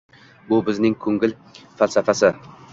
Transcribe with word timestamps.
Bu 0.51 0.59
bizning 0.69 0.97
ko‘ngil 1.05 1.37
falsafasi. 1.83 2.37